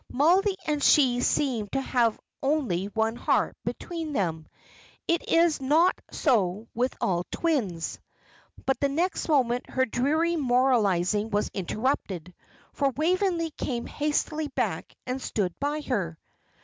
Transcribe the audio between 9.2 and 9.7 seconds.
moment